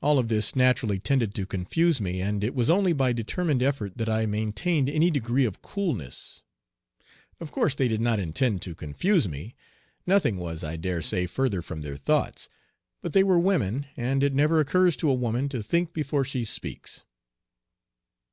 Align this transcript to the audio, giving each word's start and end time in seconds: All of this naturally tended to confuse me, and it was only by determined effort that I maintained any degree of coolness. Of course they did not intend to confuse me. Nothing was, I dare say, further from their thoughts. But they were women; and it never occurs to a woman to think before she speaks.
All 0.00 0.20
of 0.20 0.28
this 0.28 0.54
naturally 0.54 1.00
tended 1.00 1.34
to 1.34 1.44
confuse 1.44 2.00
me, 2.00 2.20
and 2.20 2.44
it 2.44 2.54
was 2.54 2.70
only 2.70 2.92
by 2.92 3.12
determined 3.12 3.64
effort 3.64 3.96
that 3.98 4.08
I 4.08 4.26
maintained 4.26 4.88
any 4.88 5.10
degree 5.10 5.44
of 5.44 5.60
coolness. 5.60 6.42
Of 7.40 7.50
course 7.50 7.74
they 7.74 7.88
did 7.88 8.00
not 8.00 8.20
intend 8.20 8.62
to 8.62 8.76
confuse 8.76 9.26
me. 9.28 9.56
Nothing 10.06 10.36
was, 10.36 10.62
I 10.62 10.76
dare 10.76 11.02
say, 11.02 11.26
further 11.26 11.62
from 11.62 11.82
their 11.82 11.96
thoughts. 11.96 12.48
But 13.02 13.12
they 13.12 13.24
were 13.24 13.40
women; 13.40 13.86
and 13.96 14.22
it 14.22 14.34
never 14.34 14.60
occurs 14.60 14.94
to 14.98 15.10
a 15.10 15.14
woman 15.14 15.48
to 15.48 15.64
think 15.64 15.92
before 15.92 16.24
she 16.24 16.44
speaks. 16.44 17.02